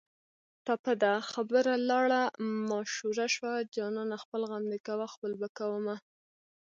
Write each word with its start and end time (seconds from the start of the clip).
ټپه 0.65 0.93
ده: 1.03 1.13
خبره 1.31 1.73
لاړه 1.89 2.21
ماشوړه 2.69 3.27
شوه 3.35 3.53
جانانه 3.75 4.17
خپل 4.23 4.41
غم 4.49 4.63
دې 4.71 4.79
کوه 4.87 5.05
خپل 5.13 5.31
به 5.39 5.47
کومه 5.57 5.95